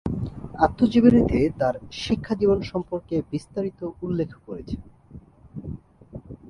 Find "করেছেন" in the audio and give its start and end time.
4.47-4.81